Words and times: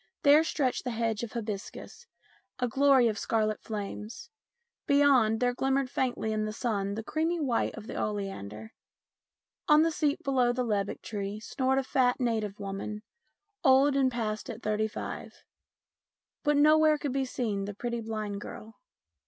There 0.23 0.43
stretched 0.43 0.83
the 0.83 0.89
hedge 0.89 1.21
of 1.21 1.33
hibiscus, 1.33 2.07
a 2.57 2.67
glory 2.67 3.07
of 3.07 3.19
scarlet 3.19 3.61
flames. 3.61 4.31
Beyond, 4.87 5.39
there 5.39 5.53
glimmered 5.53 5.91
faintly 5.91 6.33
in 6.33 6.45
the 6.45 6.51
sun 6.51 6.95
the 6.95 7.03
creamy 7.03 7.39
white 7.39 7.75
of 7.75 7.85
the 7.85 7.93
oleander. 8.01 8.73
On 9.67 9.83
the 9.83 9.91
seat 9.91 10.23
below 10.23 10.53
the 10.53 10.63
lebbek 10.65 11.03
tree 11.03 11.39
snored 11.39 11.77
a 11.77 11.83
fat 11.83 12.19
native 12.19 12.59
woman, 12.59 13.03
old 13.63 13.95
and 13.95 14.11
past 14.11 14.49
at 14.49 14.63
thirty 14.63 14.87
five. 14.87 15.43
But 16.43 16.57
nowhere 16.57 16.97
could 16.97 17.13
be 17.13 17.23
seen 17.25 17.65
the 17.65 17.75
pretty 17.75 18.01
blind 18.01 18.41
girl. 18.41 18.79